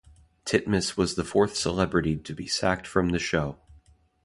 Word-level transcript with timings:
Titmuss 0.47 0.97
was 0.97 1.13
the 1.13 1.23
fourth 1.23 1.55
celebrity 1.55 2.17
to 2.17 2.33
be 2.33 2.47
sacked 2.47 2.87
from 2.87 3.09
the 3.09 3.19
show. 3.19 3.59